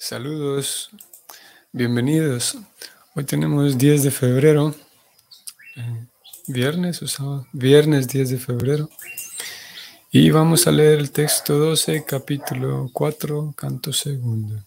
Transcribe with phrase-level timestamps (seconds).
[0.00, 0.90] Saludos,
[1.72, 2.56] bienvenidos.
[3.16, 4.72] Hoy tenemos 10 de febrero,
[5.74, 6.06] eh,
[6.46, 8.88] viernes o sábado, viernes 10 de febrero.
[10.12, 14.64] Y vamos a leer el texto 12, capítulo 4, canto segundo.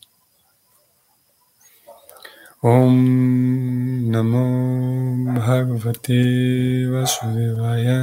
[2.60, 8.02] Om Namo Bhagavate Vasudevaya.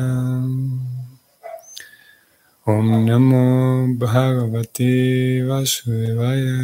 [2.68, 6.60] Om Namo Bhagavate Vasudevaya.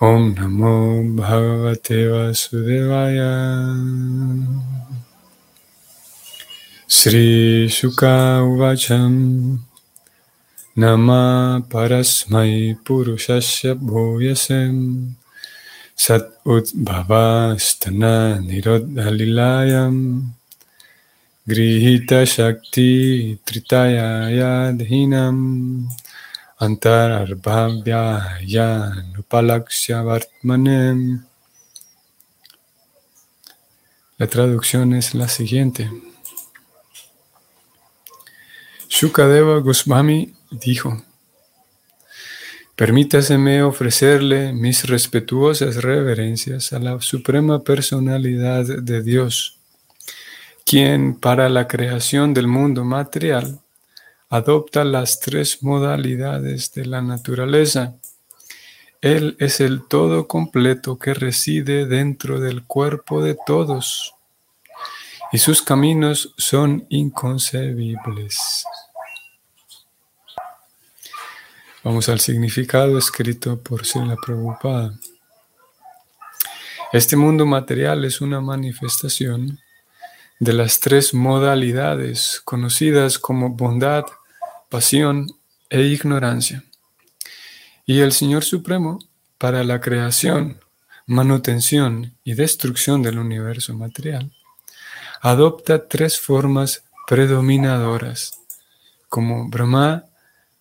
[0.00, 3.34] Om Namo Bhagavate Vasudevaya.
[6.86, 9.58] Sri Shuka Uvacham
[10.76, 15.14] Nama Parasmai Purushasya Bhuyasem
[15.96, 20.35] Sat Utbhava Stana Nirodhalilayam
[21.48, 25.86] Grihita Shakti Tritaya Yadhinam
[26.58, 31.22] Antararbhavya Nupalaksya Vartmanem.
[34.18, 35.88] La traducción es la siguiente.
[38.88, 41.00] Shukadeva Goswami dijo,
[42.74, 49.55] Permítaseme ofrecerle mis respetuosas reverencias a la Suprema Personalidad de Dios
[50.66, 53.60] quien para la creación del mundo material
[54.28, 57.94] adopta las tres modalidades de la naturaleza.
[59.00, 64.14] Él es el todo completo que reside dentro del cuerpo de todos
[65.30, 68.64] y sus caminos son inconcebibles.
[71.84, 74.98] Vamos al significado escrito por Sila Prabhupada.
[76.92, 79.60] Este mundo material es una manifestación
[80.38, 84.04] de las tres modalidades conocidas como bondad,
[84.68, 85.28] pasión
[85.70, 86.64] e ignorancia.
[87.86, 88.98] Y el Señor Supremo,
[89.38, 90.60] para la creación,
[91.06, 94.32] manutención y destrucción del universo material,
[95.22, 98.40] adopta tres formas predominadoras,
[99.08, 100.04] como Brahma,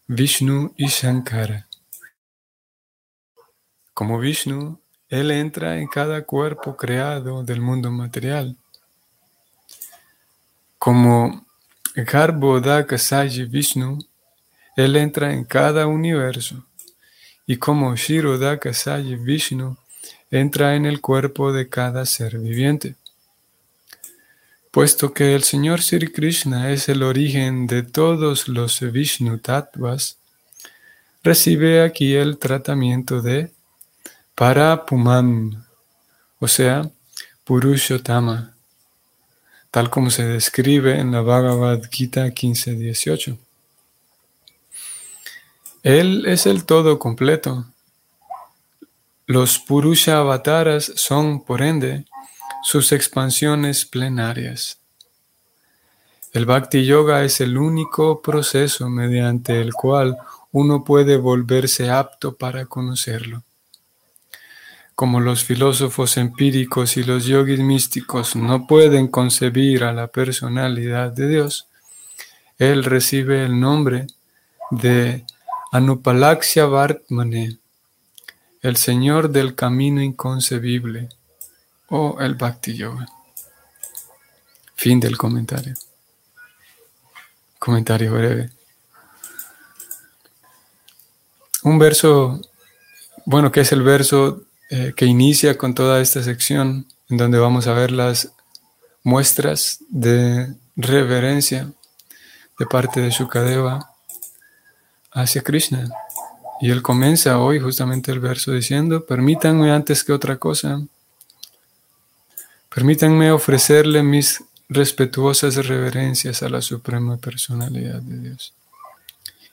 [0.08, 1.68] Vishnu y Shankara.
[3.94, 8.56] Como Vishnu, Él entra en cada cuerpo creado del mundo material
[10.78, 11.46] como
[11.96, 14.00] Garbhodakasayi Vishnu,
[14.76, 16.66] él entra en cada universo.
[17.48, 19.78] Y como Shirodakasayi Vishnu,
[20.30, 22.96] entra en el cuerpo de cada ser viviente.
[24.72, 30.18] Puesto que el Señor Sri Krishna es el origen de todos los Vishnu Tattvas,
[31.24, 33.52] recibe aquí el tratamiento de
[34.36, 35.64] Parapumam,
[36.40, 36.90] o sea,
[37.46, 38.55] Purushottama
[39.76, 43.38] tal como se describe en la Bhagavad Gita 15.18.
[45.84, 47.66] Él es el todo completo.
[49.26, 52.06] Los Purusha avataras son, por ende,
[52.64, 54.80] sus expansiones plenarias.
[56.32, 60.18] El Bhakti Yoga es el único proceso mediante el cual
[60.54, 63.44] uno puede volverse apto para conocerlo
[64.96, 71.28] como los filósofos empíricos y los yogis místicos no pueden concebir a la personalidad de
[71.28, 71.68] Dios,
[72.58, 74.08] él recibe el nombre
[74.72, 75.26] de
[75.74, 77.60] Anupalaksha Vartmane,
[78.62, 81.10] el Señor del Camino Inconcebible,
[81.90, 83.06] o el Bhakti Yoga.
[84.76, 85.76] Fin del comentario.
[87.60, 88.50] Comentario breve.
[91.64, 92.40] Un verso,
[93.26, 97.68] bueno, que es el verso eh, que inicia con toda esta sección en donde vamos
[97.68, 98.32] a ver las
[99.04, 101.72] muestras de reverencia
[102.58, 103.92] de parte de Shukadeva
[105.12, 105.88] hacia Krishna.
[106.62, 110.82] Y él comienza hoy justamente el verso diciendo, permítanme antes que otra cosa,
[112.74, 118.54] permítanme ofrecerle mis respetuosas reverencias a la Suprema Personalidad de Dios.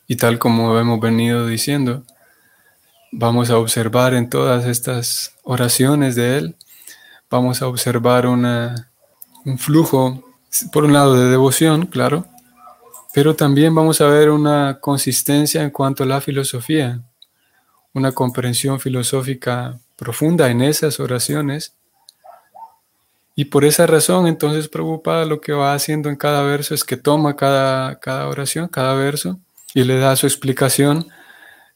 [0.06, 2.04] Y tal como hemos venido diciendo,
[3.14, 6.56] Vamos a observar en todas estas oraciones de Él,
[7.28, 8.90] vamos a observar una,
[9.44, 10.24] un flujo,
[10.72, 12.26] por un lado, de devoción, claro,
[13.12, 17.02] pero también vamos a ver una consistencia en cuanto a la filosofía,
[17.92, 21.74] una comprensión filosófica profunda en esas oraciones.
[23.34, 26.96] Y por esa razón, entonces, preocupada lo que va haciendo en cada verso es que
[26.96, 29.38] toma cada, cada oración, cada verso,
[29.74, 31.08] y le da su explicación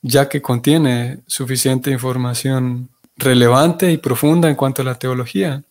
[0.02, 5.64] ya que contiene suficiente información relevante y profunda en cuanto a la teología.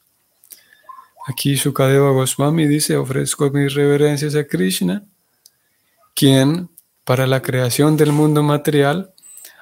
[1.27, 5.03] Aquí Sukadeva Goswami dice, ofrezco mis reverencias a Krishna,
[6.13, 6.69] quien
[7.03, 9.13] para la creación del mundo material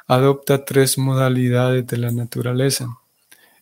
[0.07, 2.88] adopta tres modalidades de la naturaleza.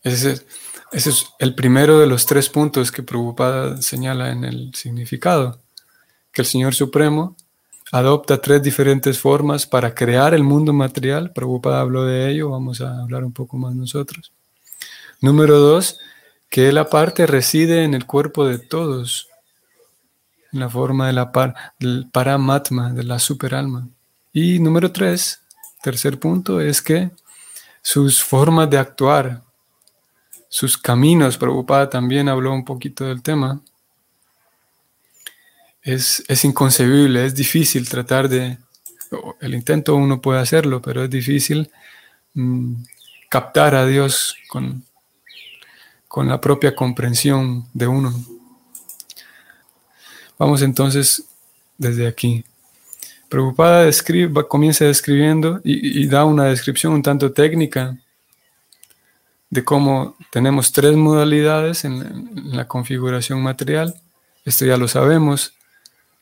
[0.04, 0.44] Ese
[0.92, 5.62] es, el primero de los tres puntos que Prabhupada señala en el significado,
[6.32, 7.36] que el Señor Supremo
[7.92, 11.32] adopta tres diferentes formas para crear el mundo material.
[11.34, 14.32] Prabhupada habló de ello, vamos a hablar un poco más nosotros.
[15.20, 16.00] Número dos,
[16.50, 19.28] que Él aparte reside en el cuerpo de todos,
[20.52, 23.88] en la forma de la par, del paramatma, de la superalma.
[24.34, 25.42] Y número tres,
[25.82, 27.12] tercer punto, es que
[27.82, 29.44] sus formas de actuar,
[30.48, 33.62] sus caminos, Prabhupada también habló un poquito del tema,
[35.84, 38.58] es, es inconcebible, es difícil tratar de,
[39.40, 41.70] el intento uno puede hacerlo, pero es difícil
[42.34, 42.76] mm,
[43.30, 44.84] captar a Dios con,
[46.08, 48.14] con la propia comprensión de uno.
[50.38, 51.26] Vamos entonces
[51.78, 52.44] desde aquí.
[53.30, 57.98] Preocupada describe, comienza describiendo y, da una descripción un tanto técnica
[59.50, 63.96] de cómo tenemos tres modalidades en, la configuración material.
[64.44, 65.54] Esto ya lo sabemos.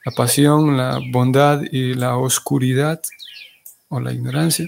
[0.06, 3.01] La pasión, la bondad y la oscuridad
[3.90, 4.68] o la ignorancia.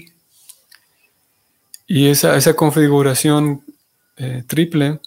[1.86, 3.64] Y esa, esa configuración
[4.16, 5.00] eh, triple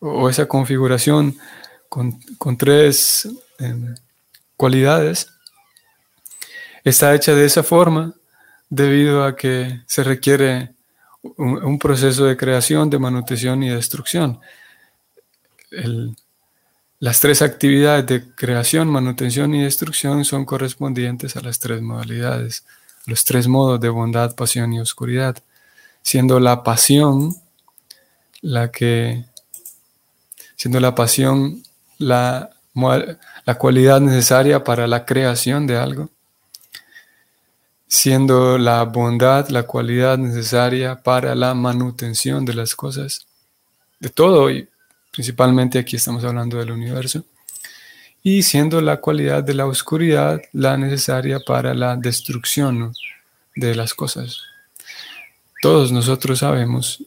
[0.00, 1.36] o esa configuración
[1.88, 2.18] con,
[2.56, 3.28] tres
[3.58, 3.94] em,
[4.56, 5.28] cualidades
[6.84, 8.14] está hecha de esa forma
[8.70, 10.74] debido a que se requiere
[11.36, 14.40] un, proceso de creación, de manutención y destrucción.
[17.02, 22.64] Las tres actividades de creación, manutención y destrucción son correspondientes a las tres modalidades,
[23.06, 25.36] los tres modos de bondad, pasión y oscuridad,
[26.02, 27.34] siendo la pasión
[28.40, 29.24] la que
[30.54, 31.64] siendo la pasión
[31.98, 32.50] la,
[33.58, 36.08] cualidad necesaria para la creación de algo,
[37.88, 43.26] siendo la bondad la cualidad necesaria para la manutención de las cosas,
[43.98, 44.68] de todo, y
[45.12, 47.24] principalmente aquí estamos hablando del universo,
[48.22, 52.94] y siendo la cualidad de la oscuridad la necesaria para la destrucción
[53.54, 54.38] de las cosas.
[55.60, 57.04] Todos nosotros sabemos,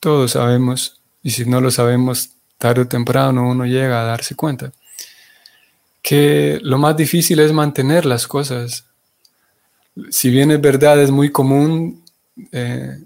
[0.00, 4.72] todos sabemos, y si no lo sabemos, tarde o temprano uno llega a darse cuenta
[6.02, 8.86] que lo más difícil es mantener las cosas.
[10.10, 12.02] Si bien es verdad, es muy común
[12.52, 12.98] eh,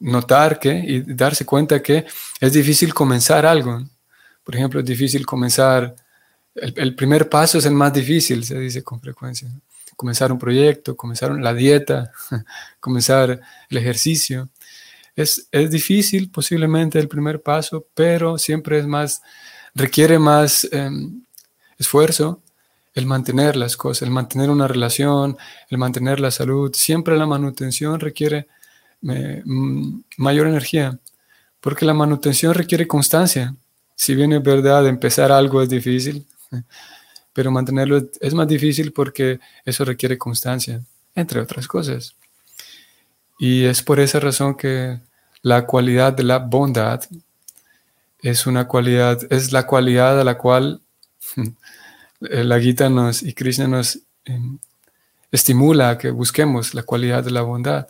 [0.00, 2.06] notar que y darse cuenta que
[2.40, 3.82] es difícil comenzar algo.
[4.44, 5.94] Por ejemplo, es difícil comenzar,
[6.54, 9.48] el, primer paso es el más difícil, se dice con frecuencia.
[9.96, 12.12] Comenzar un proyecto, comenzar la dieta,
[12.80, 14.48] comenzar el ejercicio.
[15.16, 19.20] Es, difícil posiblemente el primer paso, pero siempre es más,
[19.74, 21.22] requiere más em,
[21.76, 22.40] esfuerzo
[22.94, 25.36] el mantener las cosas, el mantener una relación,
[25.68, 26.72] el mantener la salud.
[26.74, 28.48] Siempre la manutención requiere
[29.02, 30.98] mm, mayor energía,
[31.60, 33.54] porque la manutención requiere constancia.
[33.94, 36.26] Si bien es verdad, empezar algo es difícil,
[37.32, 40.80] pero mantenerlo es más difícil porque eso requiere constancia,
[41.14, 42.14] entre otras cosas.
[43.38, 45.00] Y es por esa razón que
[45.42, 47.02] la cualidad de la bondad
[48.20, 50.80] es una cualidad, es la cualidad a la cual
[52.20, 54.58] la Gita nos y Krishna nos em,
[55.30, 57.88] estimula a que busquemos la cualidad de la bondad.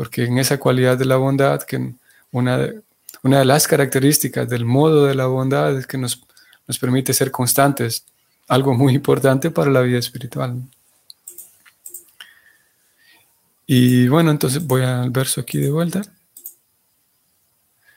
[0.00, 1.92] Porque en esa cualidad de la bondad, que
[2.32, 2.82] una de,
[3.22, 6.22] las características del modo de la bondad es que nos,
[6.66, 8.06] nos permite ser constantes,
[8.48, 10.62] algo muy importante para la vida espiritual.
[13.66, 16.00] Y bueno, entonces voy al verso aquí de vuelta.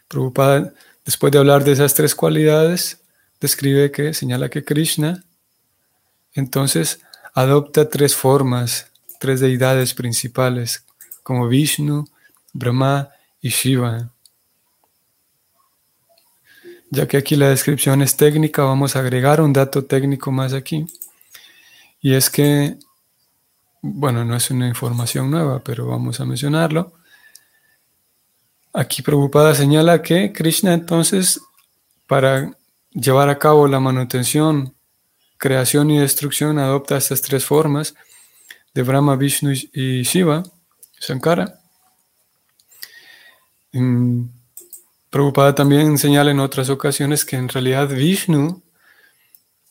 [0.10, 0.74] Prabhupada,
[1.06, 3.00] después de hablar de esas tres cualidades,
[3.40, 5.24] describe que, señala que Krishna
[6.34, 7.00] entonces
[7.34, 8.92] adopta tres formas,
[9.22, 10.84] tres deidades principales,
[11.24, 12.06] como Vishnu,
[12.54, 13.10] Brahma
[13.42, 14.10] y Shiva.
[16.92, 20.86] Ya que aquí la descripción es técnica, vamos a agregar un dato técnico más aquí.
[22.02, 22.78] Y es que,
[23.82, 26.94] bueno, no es una información nueva, pero vamos a mencionarlo.
[28.74, 31.40] Aquí Prabhupada señala que Krishna entonces,
[32.08, 32.56] para
[32.92, 34.76] llevar a cabo la manutención,
[35.38, 37.96] creación y destrucción, adopta estas tres formas
[38.74, 40.44] de Brahma, Vishnu y Shiva,
[41.04, 41.60] Sankara.
[43.74, 44.26] Mm,
[45.10, 48.64] Prabhupada también señala en otras ocasiones que en realidad Vishnu,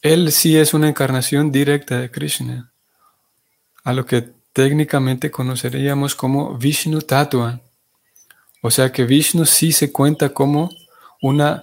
[0.02, 2.72] él sí es una encarnación directa de Krishna,
[3.82, 7.60] a lo que técnicamente conoceríamos como Vishnu Tattva.
[8.60, 10.70] O sea que Vishnu sí se cuenta como
[11.20, 11.62] una,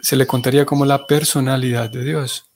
[0.00, 2.46] se le contaría como la personalidad de Dios.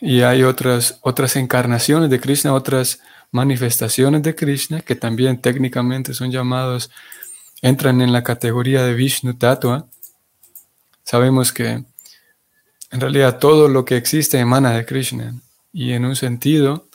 [0.00, 3.00] Y hay otras, otras encarnaciones de Krishna, otras
[3.32, 6.90] manifestaciones de Krishna, que también técnicamente son llamados,
[7.62, 9.88] entran en la categoría de Vishnu Tattva.
[11.02, 11.84] Sabemos que
[12.90, 15.34] en realidad todo lo que existe emana de Krishna
[15.72, 16.88] y en un sentido,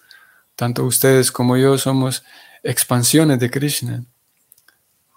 [0.55, 2.23] tanto ustedes como yo somos
[2.63, 4.03] expansiones de Krishna.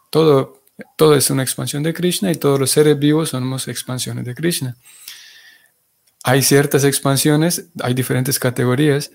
[0.09, 0.63] Todo,
[0.97, 4.77] todo es una expansión de Krishna y todos los seres vivos somos expansiones de Krishna.
[6.25, 9.11] Hay ciertas expansiones, hay diferentes categorías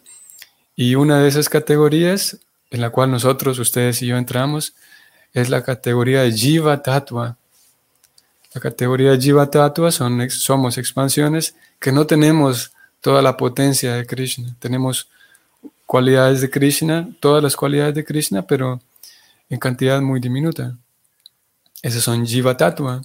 [0.75, 2.39] y una de esas categorías
[2.71, 4.75] en la cual nosotros, ustedes y yo entramos,
[5.33, 7.37] es la categoría de Jiva Tattva.
[8.53, 14.05] La categoría de Jiva Tattva son, somos expansiones que no tenemos toda la potencia de
[14.05, 14.55] Krishna.
[14.59, 15.09] Tenemos
[15.85, 18.81] cualidades de Krishna, todas las cualidades de Krishna, pero
[19.49, 20.75] en cantidad muy diminuta.
[21.81, 23.01] Esas son Jiva Tattva.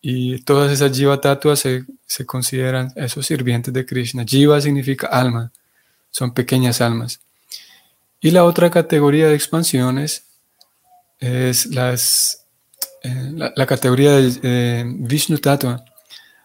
[0.00, 4.24] Y todas esas Jiva Tattva se, se consideran esos sirvientes de Krishna.
[4.24, 5.50] Jiva significa alma
[6.14, 7.20] son pequeñas almas.
[8.20, 10.26] Y la otra categoría de expansiones
[11.18, 12.46] es las,
[13.02, 15.84] eh, la, categoría de eh, Vishnu Tattva,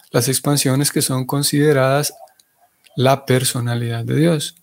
[0.09, 2.13] las expansiones que son consideradas
[2.95, 4.55] la personalidad de Dios,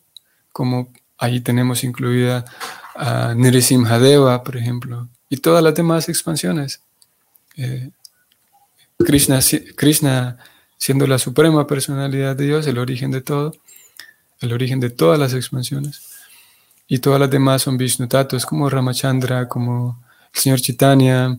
[0.53, 2.45] como ahí tenemos incluida
[2.97, 6.81] a Nrisimhadeva, por ejemplo, y todas las demás expansiones.
[7.57, 7.91] Eh,
[8.99, 9.39] Krishna,
[9.77, 10.39] Krishna
[10.79, 13.55] siendo la suprema personalidad de Dios, el origen de todo,
[14.41, 16.03] el origen de todas las expansiones.
[16.89, 20.03] Y todas las demás son Vishnu Tatos, como Ramachandra, como
[20.33, 21.39] el señor Chaitanya,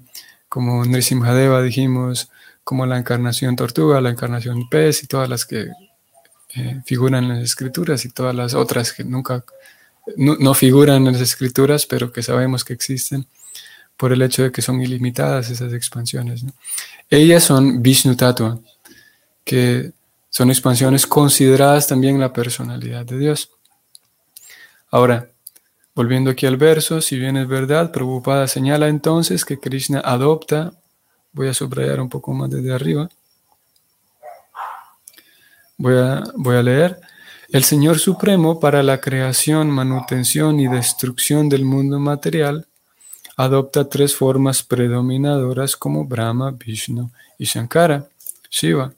[0.50, 2.30] como Nrisimhadeva, dijimos,
[2.64, 5.68] como la encarnación tortuga, la encarnación pez y todas las que
[6.56, 9.46] eh, figuran en las escrituras y todas las otras que nunca,
[10.18, 13.26] no, figuran en las escrituras, pero que sabemos que existen
[13.96, 16.44] por el hecho de que son ilimitadas esas expansiones.
[17.10, 18.60] Ellas son Vishnu Tattva,
[19.44, 19.94] que
[20.30, 23.52] son expansiones consideradas también la personalidad de Dios.
[24.90, 25.30] Ahora,
[25.96, 30.74] volviendo aquí al verso, si bien es verdad, Prabhupada señala entonces que Krishna adopta,
[31.32, 33.10] voy a subrayar un poco más desde arriba,
[35.78, 37.00] voy a, voy a leer,
[37.50, 42.68] el Señor Supremo para la creación, manutención y destrucción del mundo material
[43.38, 48.08] adopta tres formas predominadoras como Brahma, Vishnu y Shankara,
[48.50, 48.92] Shiva.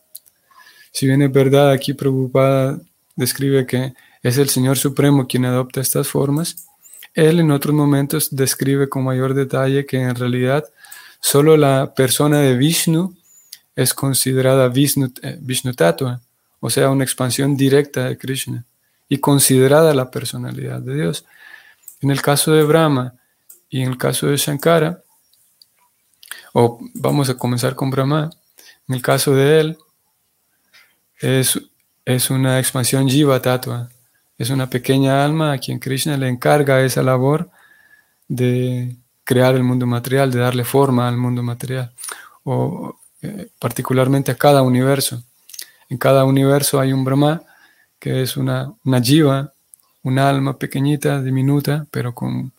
[0.99, 2.77] Si bien es verdad, aquí preocupada
[3.15, 6.67] describe que es el Señor Supremo quien adopta estas formas,
[7.13, 10.65] él en otros momentos describe con mayor detalle que en realidad
[11.21, 13.15] solo la persona de Vishnu
[13.77, 16.19] es considerada Vishnu, eh, Vishnu Tattva,
[16.59, 18.65] o sea, una expansión directa de Krishna
[19.07, 21.23] y considerada la personalidad de Dios.
[22.01, 23.13] En el caso de Brahma
[23.69, 25.01] y en el caso de Shankara,
[26.51, 28.31] o vamos a comenzar con Brahma,
[28.89, 29.77] en el caso de él,
[31.19, 31.59] es,
[32.05, 33.89] es una expansión Jiva Tattva.
[34.37, 37.49] Es una pequeña alma a quien Krishna le encarga esa labor
[38.27, 38.95] de
[39.25, 41.91] crear el mundo material, de darle forma al mundo material,
[42.43, 45.21] o eh, particularmente a cada universo.
[45.89, 47.41] En cada universo hay un Brahma,
[47.99, 49.51] que es una, una Jiva,
[50.03, 52.53] una alma pequeñita, diminuta, pero con,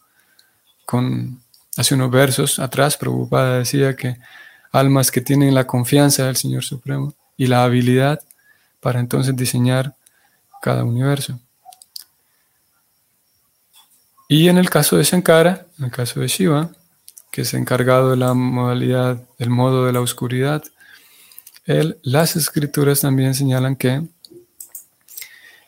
[0.85, 1.40] con,
[1.76, 4.19] hace unos versos atrás, Prabhupada decía que
[4.71, 8.21] almas que tienen la confianza del Señor Supremo y la habilidad
[8.80, 9.94] para entonces diseñar
[10.60, 11.38] cada universo.
[14.28, 16.70] Y en el caso de Shankara, en el caso de Shiva,
[17.30, 20.62] que es encargado de la modalidad, del modo de la oscuridad,
[21.64, 24.02] él, las escrituras también señalan que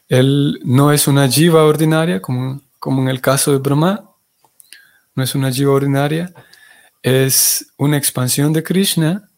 [0.08, 4.10] él no es una jiva ordinaria, como, en el caso de Brahma,
[5.14, 6.32] no es una jiva ordinaria,
[7.02, 9.28] es una expansión de Krishna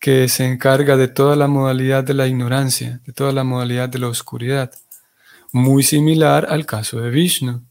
[0.00, 3.98] que se encarga de toda la modalidad de la ignorancia, de toda la modalidad de
[3.98, 4.72] la oscuridad,
[5.52, 7.62] muy similar al caso de Vishnu.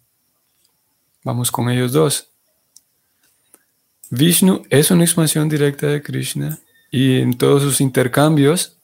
[1.23, 2.29] Vamos con ellos dos.
[4.11, 6.59] Vishnu es una expansión directa de Krishna
[6.91, 8.77] y en todos sus intercambios,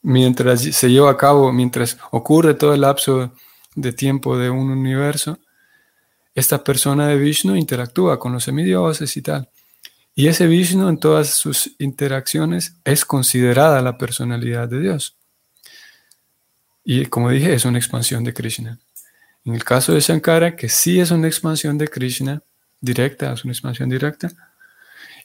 [0.00, 3.32] mientras se lleva a cabo, mientras ocurre todo el lapso
[3.74, 5.38] de tiempo de un universo,
[6.34, 9.50] esta persona de Vishnu interactúa con los semidioses y tal.
[10.18, 15.16] Y ese Vishnu en todas sus interacciones es considerada la personalidad de Dios.
[16.82, 18.80] Y como dije, es una expansión de Krishna.
[19.44, 22.42] En el caso de Shankara, que sí es una expansión de Krishna,
[22.80, 24.28] directa, es una expansión directa,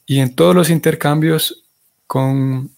[0.05, 1.63] y en todos los intercambios
[2.05, 2.69] con,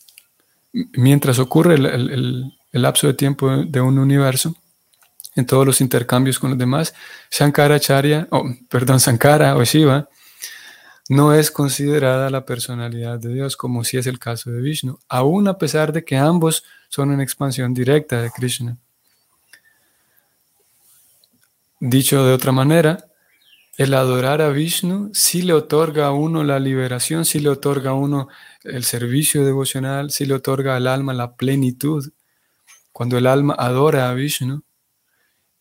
[0.94, 4.56] mientras ocurre el, lapso de tiempo de un universo,
[5.36, 6.94] en todos los intercambios con los demás,
[7.30, 10.08] Shankaracharya, oh, perdón, Sankara o Shiva,
[11.10, 15.48] no es considerada la personalidad de Dios, como si es el caso de Vishnu, aun
[15.48, 18.78] a pesar de que ambos son una expansión directa de Krishna.
[21.80, 23.06] Dicho de otra manera,
[23.78, 27.94] el adorar a Vishnu sí le otorga a uno la liberación, sí le otorga a
[27.94, 28.30] uno
[28.64, 32.12] el servicio devocional, sí le otorga al alma la plenitud.
[32.92, 34.64] Cuando el alma adora a Vishnu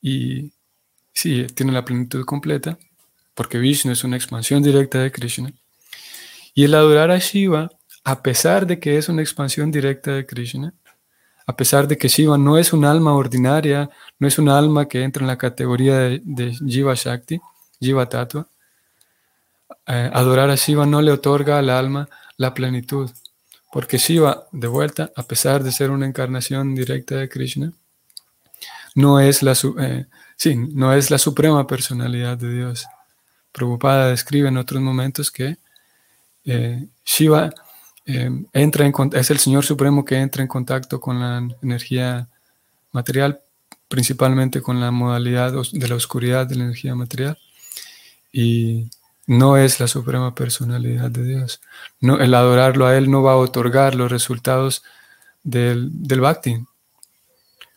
[0.01, 0.53] y
[1.13, 2.79] sí, tiene la plenitud completa,
[3.35, 5.53] porque Vishnu es una expansión directa de Krishna.
[6.55, 7.71] Y el adorar a Shiva,
[8.05, 10.73] a pesar de que es una expansión directa de Krishna,
[11.47, 15.03] a pesar de que Shiva no es un alma ordinaria, no es un alma que
[15.03, 17.41] entra en la categoría de, Jiva Shakti,
[17.81, 18.47] Jiva Tattva,
[19.87, 23.11] eh, adorar a Shiva no le otorga al alma la plenitud,
[23.73, 27.73] porque Shiva, de vuelta, a pesar de ser una encarnación directa de Krishna,
[28.95, 30.07] no es la, eh,
[30.69, 32.87] no es la suprema personalidad de Dios.
[33.55, 35.59] Prabhupada describe en otros momentos que
[36.45, 37.55] eh, Shiva
[38.05, 42.29] eh, entra en, es el Señor Supremo que entra en contacto con la energía
[42.91, 43.41] material,
[43.89, 47.39] principalmente con la modalidad de la oscuridad de la energía material,
[48.33, 48.91] y
[49.29, 51.61] no es la suprema personalidad de Dios.
[52.01, 54.83] No, el adorarlo a Él no va a otorgar los resultados
[55.45, 56.59] del, del bhakti.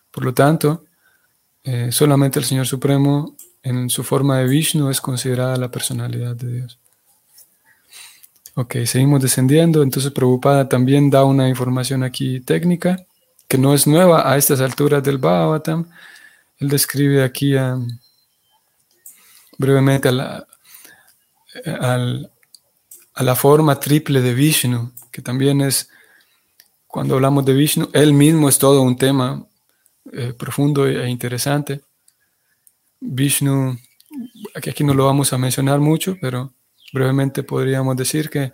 [0.10, 0.86] Por lo tanto,
[1.64, 3.36] eh, solamente el Señor Supremo
[3.68, 6.80] en su forma de Vishnu es considerada la personalidad de Dios.
[8.56, 9.84] Ok, seguimos descendiendo.
[9.84, 12.98] Entonces, Prabhupada también da una información aquí técnica
[13.48, 15.90] que no es nueva a estas alturas del Bhagavatam.
[16.58, 17.88] Él describe aquí um,
[19.58, 20.48] brevemente a la,
[23.14, 25.90] a la forma triple de Vishnu, que también es,
[26.88, 29.46] cuando hablamos de Vishnu, él mismo es todo un tema
[30.12, 31.82] eh, profundo e interesante.
[33.00, 33.78] Vishnu,
[34.56, 36.54] aquí, no lo vamos a mencionar mucho, pero
[36.94, 38.54] Brevemente podríamos decir que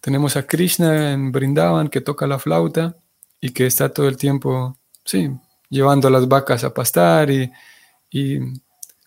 [0.00, 2.96] tenemos a Krishna en Brindavan que toca la flauta
[3.40, 5.30] y que está todo el tiempo, sí,
[5.70, 7.50] llevando a las vacas a pastar y,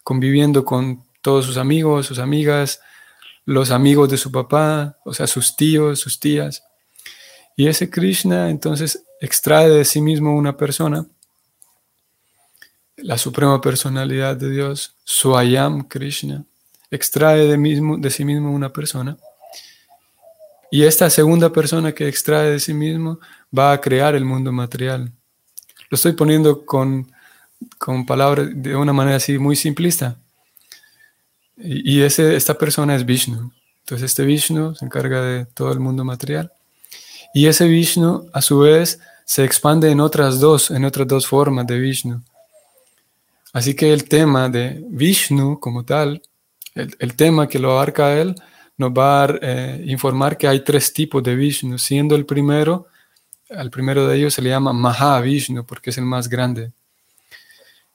[0.03, 2.81] conviviendo con todos sus amigos, sus amigas,
[3.45, 6.63] los amigos de su papá, o sea, sus tíos, sus tías.
[7.55, 11.05] Y ese Krishna entonces extrae de sí mismo una persona,
[13.03, 16.45] la suprema personalidad de Dios, Swayam Krishna,
[16.89, 19.17] extrae de, mismo, de sí mismo una persona.
[20.71, 23.19] Y esta segunda persona que extrae de sí mismo
[23.55, 25.11] va a crear el mundo material.
[25.89, 27.11] Lo estoy poniendo con,
[27.77, 30.15] con palabras de una manera así muy simplista.
[31.57, 33.51] Y, ese, esta persona es Vishnu.
[33.81, 36.53] Entonces este Vishnu se encarga de todo el mundo material.
[37.33, 41.67] Y ese Vishnu, a su vez, se expande en otras dos, en otras dos formas
[41.67, 42.23] de Vishnu.
[43.53, 46.21] Así que el tema de Vishnu como tal
[46.75, 48.35] el, tema que lo abarca él
[48.77, 52.87] nos va a eh, informar que hay tres tipos de Vishnu, siendo el primero,
[53.49, 56.71] al primero de ellos se le llama Mahavishnu porque es el más grande.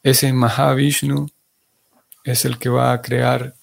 [0.02, 1.26] Ese Mahavishnu
[2.22, 3.54] es el que va a crear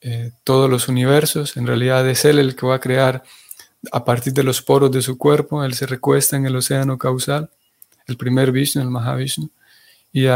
[0.00, 3.22] eh, todos los universos, en realidad es él el que va a crear
[3.92, 7.50] a partir de los poros de su cuerpo, él se recuesta en el océano causal,
[8.06, 9.50] el primer Vishnu, el Mahavishnu,
[10.12, 10.26] y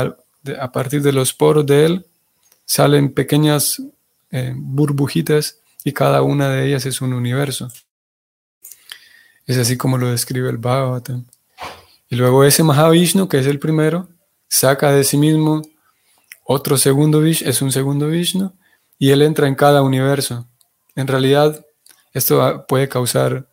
[0.60, 2.06] a partir de los poros de él
[2.64, 3.82] salen pequeñas
[4.30, 7.70] eh, burbujitas y cada una de ellas es un universo.
[9.46, 11.26] Es así como lo describe el Bhagavatam.
[12.08, 14.08] Y luego ese Mahavishnu, que es el primero,
[14.48, 15.62] saca de sí mismo
[16.44, 18.52] otro segundo Vishnu, es un segundo Vishnu,
[18.98, 20.46] y él entra en cada universo.
[20.94, 21.64] En realidad,
[22.12, 23.48] esto puede causar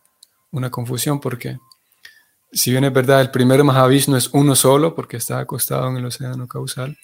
[0.52, 1.58] una confusión porque,
[2.52, 6.06] si bien es verdad, el primer Mahavishnu es uno solo porque está acostado en el
[6.06, 6.98] océano causal,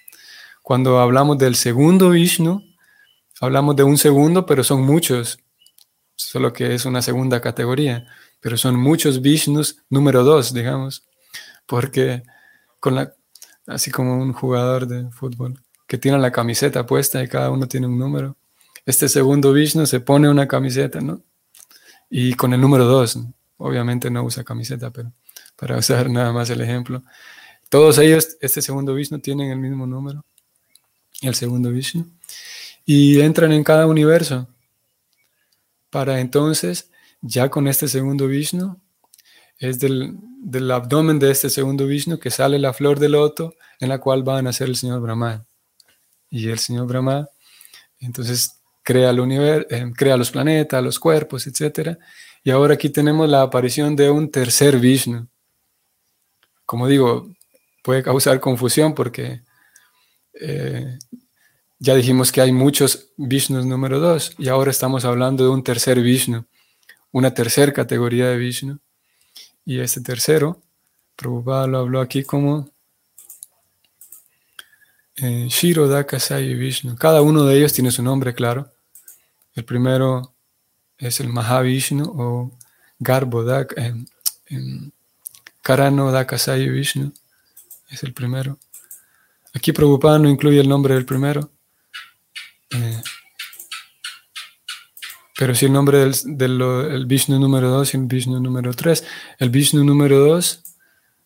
[0.61, 2.61] cuando hablamos del segundo Vishnu,
[3.39, 5.39] hablamos de un segundo, pero son muchos,
[6.15, 8.05] solo que es una segunda categoría,
[8.41, 11.05] pero son muchos Vishnus número dos, digamos,
[11.65, 12.23] porque
[12.79, 13.13] con la,
[13.65, 17.87] así como un jugador de fútbol que tiene la camiseta puesta y cada uno tiene
[17.87, 18.35] un número.
[18.85, 21.21] Este segundo Vishnu se pone una camiseta, ¿no?
[22.09, 23.19] Y con el número dos,
[23.57, 25.11] obviamente no usa camiseta, pero
[25.57, 27.03] para usar nada más el ejemplo.
[27.69, 30.23] Todos ellos, este segundo Vishnu, tienen el mismo número
[31.21, 32.05] el segundo Vishnu,
[32.85, 34.47] y entran en cada universo
[35.89, 36.91] para entonces,
[37.21, 38.79] ya con este segundo Vishnu,
[39.57, 40.19] es del,
[40.71, 44.37] abdomen de este segundo Vishnu que sale la flor de loto en la cual va
[44.37, 45.45] a nacer el señor Brahma.
[46.29, 47.27] Y el señor Brahma,
[47.99, 51.97] entonces, crea, el universo, eh, crea los planetas, los cuerpos, etc.
[52.43, 55.27] Y ahora aquí tenemos la aparición de un tercer Vishnu.
[56.67, 57.29] Como digo,
[57.81, 59.41] puede causar confusión porque
[60.33, 60.99] eh,
[61.79, 66.01] ya dijimos que hay muchos Vishnus número dos y ahora estamos hablando de un tercer
[66.01, 66.45] Vishnu,
[67.13, 68.79] una tercera categoría de Vishnu.
[69.65, 70.61] Y este tercero,
[71.15, 72.69] Prabhupada lo habló aquí como
[75.15, 76.97] eh, Shiro, Dakasai y Vishnu.
[76.97, 78.73] Cada uno de ellos tiene su nombre, claro.
[79.55, 80.33] El primero
[80.97, 82.51] es el Mahavishnu o
[82.99, 83.93] Garbo Dak, eh,
[85.67, 87.11] Karano Dakasai Vishnu.
[87.89, 88.57] Es el primero.
[89.53, 91.51] Aquí Prabhupada no incluye el nombre del primero.
[92.69, 93.01] Eh,
[95.37, 99.03] pero sí el nombre del, Vishnu número 2 y el Vishnu número 3.
[99.39, 100.63] El Vishnu número 2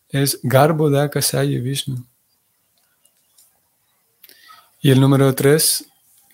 [0.08, 2.04] es Garbo Dakasai Vishnu.
[4.80, 5.86] Y el número 3,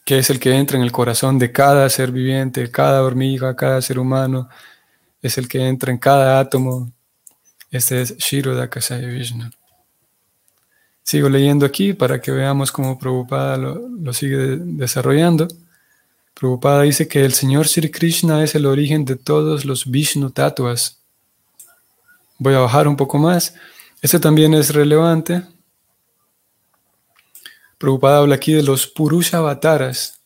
[0.06, 3.82] que es el que entra en el corazón de cada ser viviente, cada hormiga, cada
[3.82, 4.48] ser humano,
[5.20, 6.90] es el que entra en cada átomo.
[7.70, 9.50] Este es Shiro Dakasaya Vishnu.
[11.02, 15.48] Sigo leyendo aquí para que veamos cómo Prabhupada lo, sigue desarrollando.
[16.34, 20.98] Prabhupada dice que el Señor Sri Krishna es el origen de todos los Vishnu tatuas.
[22.38, 23.54] Voy a bajar un poco más.
[24.02, 25.42] Este también es relevante.
[27.78, 30.18] Prabhupada habla aquí de los Purusha Avataras.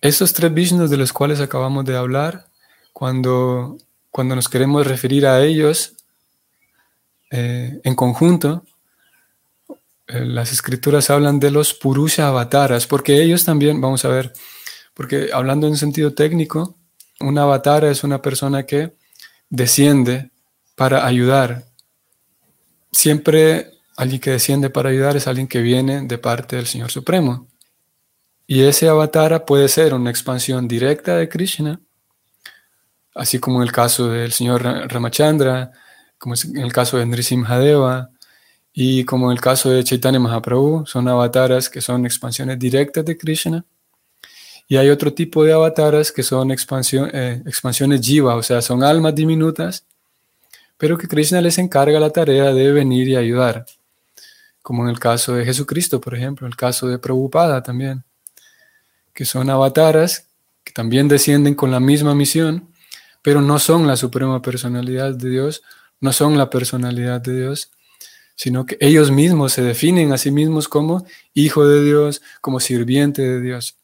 [0.00, 2.46] Estos tres Vishnus de los cuales acabamos de hablar,
[2.92, 3.78] cuando,
[4.16, 5.92] cuando nos queremos referir a ellos,
[7.30, 8.64] eh, en conjunto,
[10.06, 14.32] eh, las escrituras hablan de los Purusha avataras, porque ellos también, vamos a ver,
[14.94, 16.78] porque hablando en sentido técnico,
[17.20, 18.94] un avatar es una persona que
[19.50, 20.30] desciende
[20.76, 21.66] para ayudar.
[22.92, 27.48] Siempre alguien que desciende para ayudar es alguien que viene de parte del Señor Supremo.
[28.46, 31.80] Y ese avatar puede ser una expansión directa de Krishna,
[33.16, 35.72] así como en el caso del Señor Ramachandra,
[36.18, 38.10] como en el caso de Nrisimhadeva
[38.72, 43.16] y como en el caso de Chaitanya Mahaprabhu, son avataras que son expansiones directas de
[43.16, 43.64] Krishna.
[44.68, 49.14] Y hay otro tipo de avataras que son eh, expansiones jiva, o sea, son almas
[49.14, 49.86] diminutas,
[50.76, 53.64] pero que Krishna les encarga la tarea de venir y ayudar.
[54.60, 58.04] Como en el caso de Jesucristo, por ejemplo, el caso de Prabhupada también,
[59.14, 60.26] que son avataras
[60.64, 62.68] que también descienden con la misma misión,
[63.26, 65.64] pero no son la suprema personalidad de Dios,
[65.98, 67.72] no son la personalidad de Dios,
[68.36, 73.22] sino que ellos mismos se definen a sí mismos como hijo de Dios, como sirviente
[73.22, 73.74] de Dios.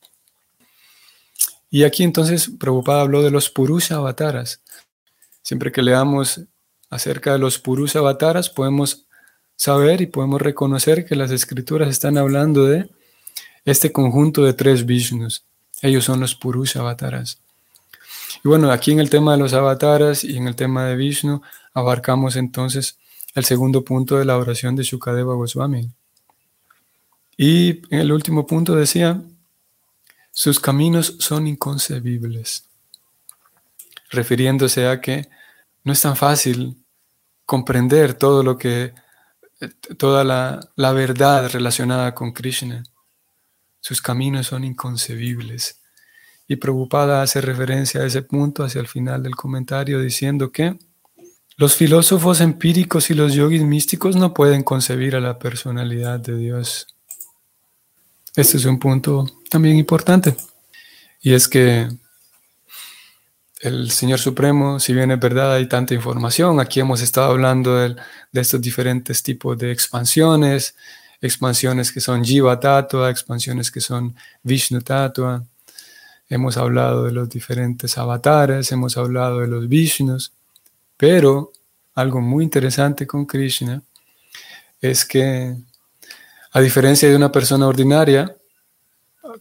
[1.70, 4.61] Y aquí entonces Prabhupada habló de los Purusha avataras.
[5.42, 6.42] Siempre que leamos
[6.88, 9.07] acerca de los Purusha avataras, podemos
[9.57, 12.88] saber y podemos reconocer que las escrituras están hablando de
[13.64, 15.42] este conjunto de tres Vishnus.
[15.81, 17.41] Ellos son los Purusha avataras.
[18.45, 21.42] Y bueno, aquí en el tema de los avataras y en el tema de Vishnu,
[21.75, 22.99] abarcamos entonces
[23.35, 25.90] el segundo punto de la oración de Shukadeva Goswami.
[27.37, 29.23] Y en el último punto decía,
[30.31, 32.64] sus caminos son inconcebibles,
[34.11, 35.29] refiriéndose a que
[35.85, 36.77] no es tan fácil
[37.45, 38.95] comprender todo lo que,
[39.99, 42.83] toda la, la verdad relacionada con Krishna.
[43.81, 45.82] Sus caminos son inconcebibles.
[46.52, 50.76] Y Prabhupada hace referencia a ese punto hacia el final del comentario diciendo que
[51.56, 56.88] los filósofos empíricos y los yogis místicos no pueden concebir a la personalidad de Dios.
[58.36, 60.36] Este es un punto también importante.
[61.22, 61.88] Y es que
[63.60, 67.96] el Señor Supremo, si bien es verdad, hay tanta información, aquí hemos estado hablando de,
[68.34, 70.76] estos diferentes tipos de expansiones,
[71.22, 75.46] expansiones que son Jiva Tatua, expansiones que son Vishnu Tatua,
[76.33, 80.33] hemos hablado de los diferentes avatares, hemos hablado de los Vishnus,
[80.97, 81.53] pero
[81.95, 83.83] algo muy interesante con Krishna
[84.81, 85.55] es que,
[86.53, 88.35] a diferencia de una persona ordinaria,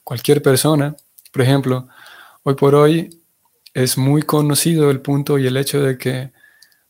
[0.04, 0.94] cualquier persona,
[1.32, 1.88] por ejemplo,
[2.44, 3.22] hoy por hoy
[3.74, 6.34] es muy conocido el punto y el hecho de que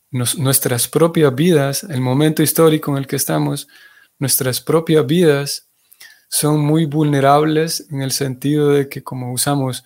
[0.10, 3.68] nuestras propias vidas, el momento histórico en el que estamos,
[4.18, 5.68] nuestras propias vidas
[6.32, 9.84] son muy vulnerables en el sentido de que como usamos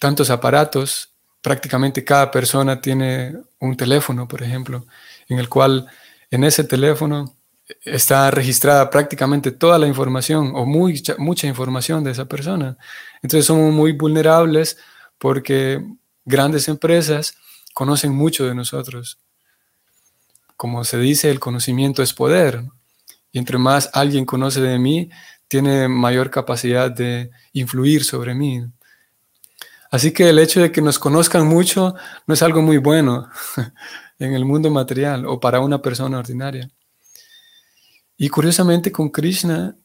[0.00, 4.86] tantos aparatos, prácticamente cada persona tiene un teléfono, por ejemplo,
[5.28, 5.86] en el cual
[6.32, 7.36] en ese teléfono
[7.84, 12.76] está registrada prácticamente toda la información o mucha, mucha información de esa persona.
[13.22, 14.76] Entonces somos muy vulnerables
[15.16, 15.80] porque
[16.24, 17.36] grandes empresas
[17.72, 19.20] conocen mucho de nosotros.
[20.56, 22.64] Como se dice, el conocimiento es poder.
[23.30, 25.10] Y entre más alguien conoce de mí,
[25.48, 28.64] tiene mayor capacidad de influir sobre mí.
[29.90, 31.94] Así que el hecho de que nos conozcan mucho
[32.26, 33.28] no es algo muy bueno
[34.18, 36.68] en el mundo material o para una persona ordinaria.
[38.16, 39.76] Y curiosamente con Krishna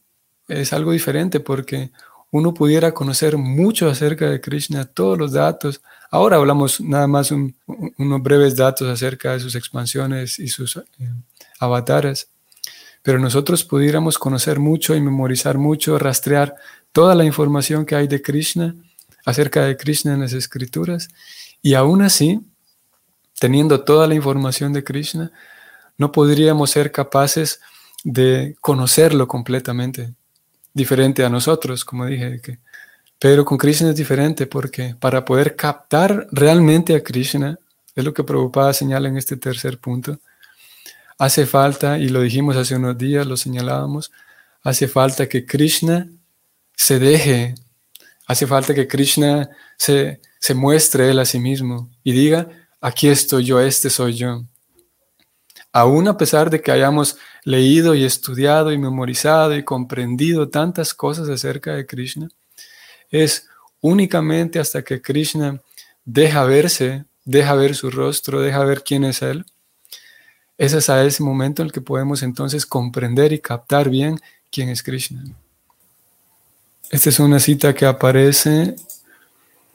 [0.48, 1.92] es algo diferente porque
[2.30, 5.82] uno pudiera conocer mucho acerca de Krishna, todos los datos.
[6.10, 10.82] Ahora hablamos nada más unos breves datos acerca de sus expansiones y sus eh,
[11.60, 12.31] avatares.
[13.02, 16.54] Pero nosotros pudiéramos conocer mucho y memorizar mucho, rastrear
[16.92, 18.74] toda la información que hay de Krishna,
[19.24, 21.08] acerca de Krishna en las escrituras,
[21.60, 22.40] y aún así,
[23.38, 25.32] teniendo toda la información de Krishna,
[25.98, 27.60] no podríamos ser capaces
[28.04, 30.14] de conocerlo completamente,
[30.74, 32.40] diferente a nosotros, como dije.
[33.18, 37.58] Pero con Krishna es diferente porque para poder captar realmente a Krishna,
[37.94, 40.18] es lo que Prabhupada señala en este tercer punto,
[41.22, 44.10] hace falta, y lo dijimos hace unos días, lo señalábamos,
[44.64, 46.08] hace falta que Krishna
[46.74, 47.54] se deje,
[48.26, 52.48] hace falta que Krishna se, se muestre él a sí mismo y diga,
[52.80, 54.42] aquí estoy yo, este soy yo.
[55.72, 61.28] Aún a pesar de que hayamos leído y estudiado y memorizado y comprendido tantas cosas
[61.28, 62.30] acerca de Krishna,
[63.12, 63.46] es
[63.80, 65.60] únicamente hasta que Krishna
[66.04, 69.46] deja verse, deja ver su rostro, deja ver quién es Él.
[70.58, 74.82] Es a ese momento en el que podemos entonces comprender y captar bien quién es
[74.82, 75.24] Krishna.
[76.90, 78.76] Esta es una cita que aparece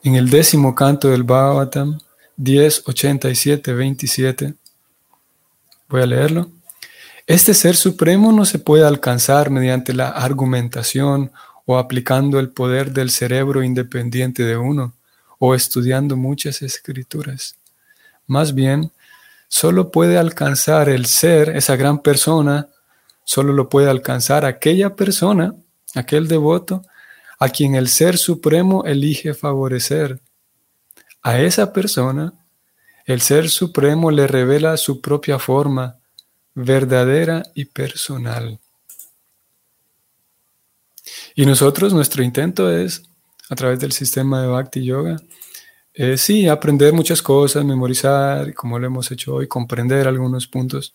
[0.03, 1.97] en el décimo canto del Bhagavatam,
[2.37, 4.53] 10, 87, 27.
[5.89, 6.51] Voy a leerlo.
[7.25, 11.31] Este ser supremo no se puede alcanzar mediante la argumentación
[11.65, 14.93] o aplicando el poder del cerebro independiente de uno
[15.39, 17.55] o estudiando muchas escrituras.
[18.27, 18.91] Más bien,
[19.47, 22.67] solo puede alcanzar el ser, esa gran persona,
[23.23, 25.53] solo lo puede alcanzar aquella persona,
[25.95, 26.83] aquel devoto,
[27.39, 30.19] a quien el Ser Supremo elige favorecer.
[31.21, 32.33] A esa persona,
[33.05, 35.97] el Ser Supremo le revela su propia forma,
[36.53, 38.60] verdadera y personal.
[41.36, 43.03] Y nosotros, nuestro intento es,
[43.49, 45.17] a través del sistema de Bhakti Yoga,
[45.99, 50.93] eh, sí, aprender muchas cosas, memorizar, como lo hemos hecho hoy, comprender algunos puntos,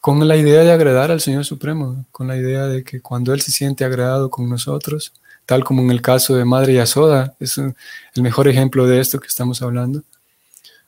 [0.00, 3.40] con la idea de agradar al Señor Supremo, con la idea de que cuando Él
[3.40, 5.12] se siente agradado con nosotros,
[5.46, 7.74] tal como en el caso de Madre Yasoda, es el
[8.16, 10.02] mejor ejemplo de esto que estamos hablando,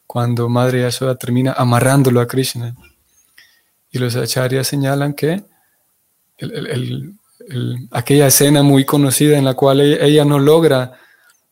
[0.09, 2.75] cuando Madre Yasoda termina amarrándolo a Krishna.
[3.93, 5.45] Y los acharyas señalan que
[7.93, 10.99] aquella escena muy conocida en la cual ella, no logra,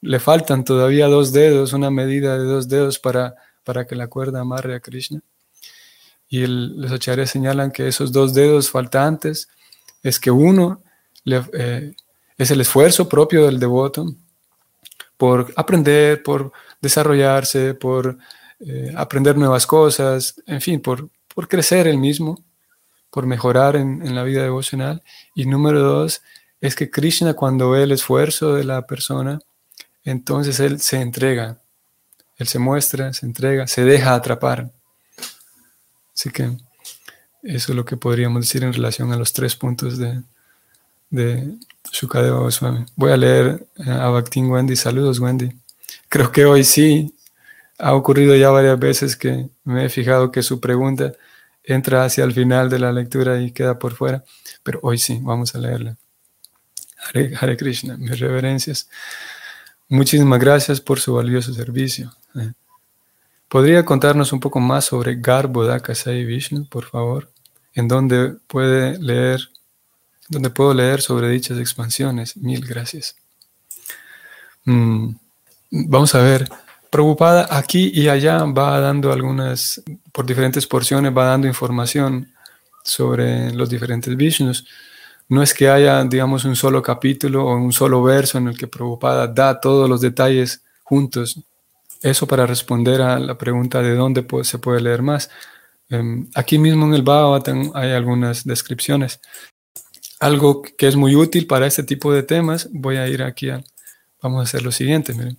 [0.02, 4.40] le faltan todavía dos dedos, una medida de dos dedos para, para que la cuerda
[4.40, 5.20] amarre a Krishna.
[6.28, 9.48] Y los acharyas señalan que esos dos dedos faltantes
[10.02, 10.82] es que uno
[11.24, 11.94] eh,
[12.36, 14.12] es el esfuerzo propio del devoto
[15.16, 18.18] por aprender, por desarrollarse, por
[18.58, 22.42] eh, aprender nuevas cosas, en fin, por, por crecer el mismo,
[23.08, 25.02] por mejorar en, en, la vida devocional.
[25.36, 26.22] Y número dos,
[26.60, 29.38] es que Krishna cuando ve el esfuerzo de la persona,
[30.04, 31.60] entonces él se entrega,
[32.36, 34.72] él se muestra, se entrega, se deja atrapar.
[36.14, 36.44] Así que
[37.42, 40.22] eso es lo que podríamos decir en relación a los tres puntos de,
[41.10, 41.56] de
[41.90, 42.84] Shukadeva Goswami.
[42.96, 44.76] Voy a leer a Bhaktin Wendy.
[44.76, 45.50] Saludos, Wendy.
[46.08, 47.14] Creo que hoy sí
[47.78, 51.14] ha ocurrido ya varias veces que me he fijado que su pregunta
[51.64, 54.24] entra hacia el final de la lectura y queda por fuera,
[54.62, 55.96] pero hoy sí, vamos a leerla.
[57.40, 58.88] Hare, Krishna, mis reverencias.
[59.92, 62.12] Muchísimas gracias por su valioso servicio.
[62.34, 62.52] Eh,
[63.48, 67.30] ¿Podría contarnos un poco más sobre Garbhodaka Sai Vishnu, por favor?
[67.74, 69.52] ¿En dónde puede leer
[70.32, 72.36] donde puedo leer sobre dichas expansiones.
[72.36, 73.16] Mil gracias.
[74.64, 75.14] Mm,
[75.70, 76.48] vamos a ver.
[76.90, 82.32] Preocupada aquí y allá va dando algunas, por diferentes porciones, va dando información
[82.82, 84.66] sobre los diferentes Vishnus.
[85.28, 88.66] No es que haya, digamos, un solo capítulo o un solo verso en el que
[88.66, 91.40] Prabhupada da todos los detalles juntos.
[92.02, 95.30] Eso para responder a la pregunta de dónde se puede leer más.
[95.88, 99.20] Em, aquí mismo en el Bhagavatam hay algunas descripciones
[100.22, 103.60] algo que es muy útil para este tipo de temas, voy a ir aquí a,
[104.22, 105.36] vamos a hacer lo siguiente, miren.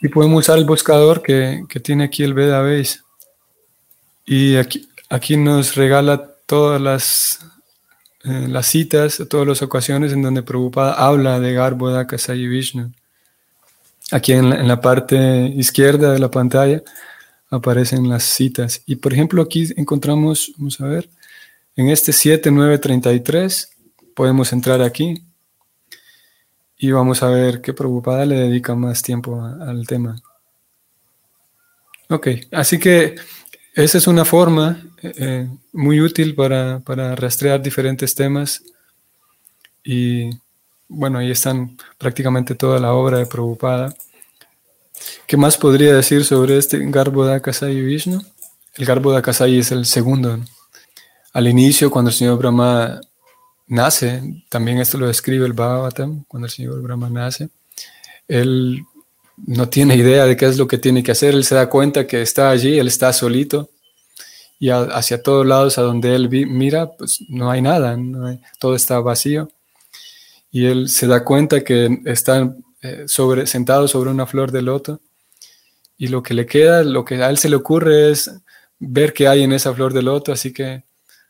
[0.00, 2.64] Y podemos usar el buscador que, tiene aquí el Veda.
[4.24, 7.40] Y aquí, aquí nos regala todas las,
[8.24, 12.92] eh, las citas, todas las ocasiones en donde Prabhupada habla de Garbhoda Sayi Vishnu.
[14.10, 15.16] Aquí en la, en la parte
[15.56, 16.82] izquierda de la pantalla
[17.48, 18.82] aparecen las citas.
[18.86, 21.08] Y por ejemplo aquí encontramos, vamos a ver,
[21.76, 23.70] en este 7933
[24.14, 25.22] podemos entrar aquí
[26.76, 30.20] y vamos a ver qué preocupada le dedica más tiempo al tema.
[32.08, 33.14] Ok, así que
[33.74, 36.80] esa es una forma eh, muy útil para,
[37.14, 38.62] rastrear diferentes temas
[39.84, 40.30] y
[40.88, 43.94] bueno, ahí están prácticamente toda la obra de Prabhupada.
[45.26, 48.20] ¿Qué más podría decir sobre este Garbo Kasai Vishnu?
[48.74, 50.38] El Garbo Kasai es el segundo.
[51.32, 53.00] al inicio, cuando el señor Brahma
[53.68, 57.48] nace, también esto lo describe el Bhagavatam, cuando el señor Brahma nace,
[58.26, 58.84] él
[59.46, 62.06] no tiene idea de qué es lo que tiene que hacer, él se da cuenta
[62.06, 63.70] que está allí, él está solito,
[64.58, 67.98] y hacia todos lados a donde él mira, pues no hay nada,
[68.58, 69.50] todo está vacío.
[70.52, 75.00] Y él se da cuenta que está eh, sobre, sentado sobre una flor de loto
[75.96, 78.30] y lo que le queda, lo que a él se le ocurre es
[78.78, 80.84] ver qué hay en esa flor de loto, así que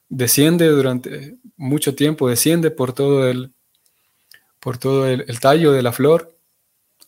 [0.08, 3.52] desciende durante mucho tiempo, desciende por todo el,
[4.60, 6.36] por todo el, tallo de la flor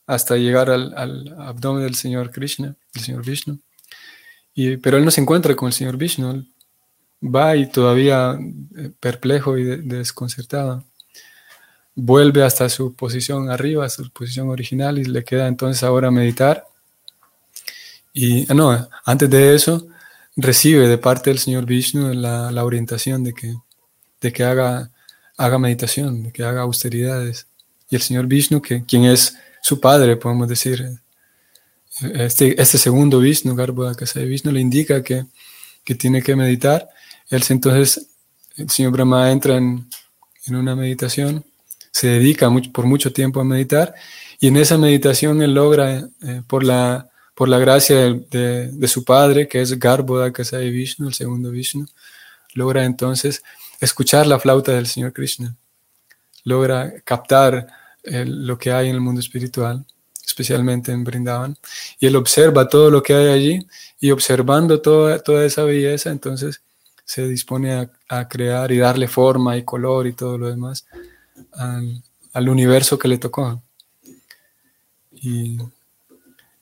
[0.07, 3.59] hasta llegar al, abdomen del Señor Krishna, del Señor Vishnu
[4.83, 6.45] pero él no se encuentra con el señor Vishnu.
[7.23, 8.39] va y todavía
[8.77, 10.85] eh, perplejo y desconcertado.
[11.95, 16.67] Vuelve hasta su posición arriba, su posición original, y le queda entonces ahora meditar.
[18.13, 19.87] Y ah, no, antes de eso,
[20.37, 23.55] recibe de parte del señor Vishnu la, la orientación de que,
[24.21, 24.91] de que haga,
[25.37, 27.47] haga meditación, de que haga austeridades.
[27.91, 30.85] Y el señor Vishnu, que, quien es su padre, podemos decir,
[32.15, 35.25] este, este segundo Vishnu, Garbhoda de Vishnu, le indica que,
[35.85, 36.89] que, tiene que meditar.
[37.31, 38.09] Él entonces,
[38.57, 39.89] el señor Brahma entra en,
[40.47, 41.45] en una meditación,
[41.93, 43.95] se dedica por mucho tiempo a meditar
[44.41, 49.05] y en esa meditación él logra, eh, por, la, por la gracia de, de, su
[49.05, 51.87] padre, que es Garbhoda de Vishnu, el segundo Vishnu,
[52.55, 53.45] logra entonces
[53.81, 55.55] escuchar la flauta del Señor Krishna,
[56.43, 57.69] logra captar
[58.05, 59.85] lo que hay en el mundo espiritual
[60.33, 61.57] especialmente en Brindavan,
[61.99, 63.67] y él observa todo lo que hay allí
[64.01, 66.63] y observando toda, toda esa belleza, entonces
[67.05, 70.87] se dispone a, crear y darle forma y color y todo lo demás
[71.53, 73.63] al, universo que le tocó.
[75.13, 75.59] Y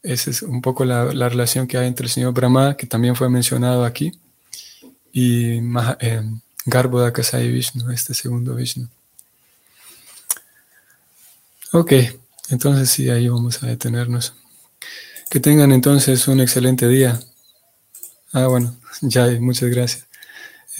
[0.03, 3.29] esa es un poco la, relación que hay entre el señor Brahma, que también fue
[3.29, 4.12] mencionado aquí,
[5.12, 5.59] y
[6.00, 6.22] eh,
[7.53, 8.88] Vishnu, este segundo Vishnu.
[11.72, 11.92] Ok.
[12.50, 14.35] Entonces sí, ahí vamos a detenernos.
[15.30, 17.20] Que tengan entonces un excelente día.
[18.33, 20.09] Ah, bueno, ya, muchas gracias.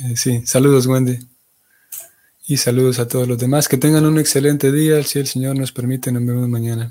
[0.01, 1.19] Eh, sí, saludos Wendy.
[2.47, 3.69] Y saludos a todos los demás.
[3.69, 5.03] Que tengan un excelente día.
[5.05, 6.91] Si el Señor nos permite, nos vemos mañana.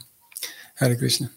[0.78, 1.30] Hare Krishna.